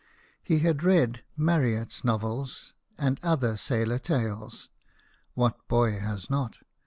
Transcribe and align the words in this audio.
He 0.41 0.57
had 0.61 0.81
read 0.83 1.21
Marryatt's 1.37 2.03
novels 2.03 2.73
and 2.97 3.19
other 3.21 3.55
sailor 3.55 3.99
tales 3.99 4.67
what 5.35 5.67
boy 5.67 5.99
has 5.99 6.27
not 6.27 6.57